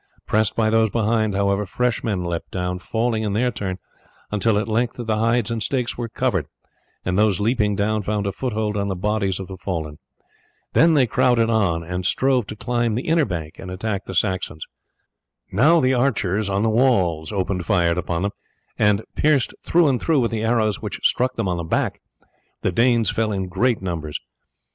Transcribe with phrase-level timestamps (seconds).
[0.25, 3.77] Pressed by those behind, however, fresh men leapt down, falling in their turn,
[4.31, 6.47] until at length the hides and stakes were covered,
[7.05, 9.99] and those leaping down found a foothold on the bodies of the fallen.
[10.73, 14.65] Then they crowded on and strove to climb the inner bank and attack the Saxons.
[15.51, 18.31] Now the archers on the walls opened fire upon them,
[18.79, 22.01] and, pierced through and through with the arrows which struck them on the back,
[22.63, 24.19] the Danes fell in great numbers.